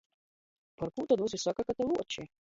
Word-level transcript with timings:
Parkū 0.79 1.05
tod 1.13 1.23
vysi 1.27 1.41
soka, 1.45 1.67
ka 1.71 1.79
te 1.79 1.89
luoči? 1.93 2.29